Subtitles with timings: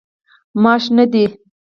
[0.63, 1.23] ماش شنه دي.